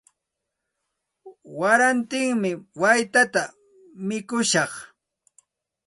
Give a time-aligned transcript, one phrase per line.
[1.57, 2.51] Warantimi
[2.81, 3.43] waytata
[4.07, 4.71] mikushaq.